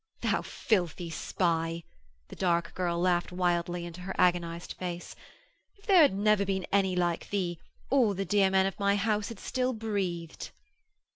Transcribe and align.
'Thou 0.21 0.41
filthy 0.41 1.11
spy,' 1.11 1.83
the 2.29 2.35
dark 2.35 2.73
girl 2.73 2.99
laughed 2.99 3.31
wildly 3.31 3.85
into 3.85 4.01
her 4.01 4.15
agonised 4.17 4.73
face. 4.73 5.15
'If 5.75 5.85
there 5.85 6.01
had 6.01 6.15
never 6.15 6.43
been 6.43 6.65
any 6.71 6.95
like 6.95 7.29
thee 7.29 7.59
all 7.91 8.15
the 8.15 8.25
dear 8.25 8.49
men 8.49 8.65
of 8.65 8.79
my 8.79 8.95
house 8.95 9.29
had 9.29 9.37
still 9.39 9.73
breathed.' 9.73 10.49